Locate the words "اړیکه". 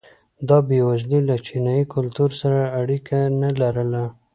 2.81-3.17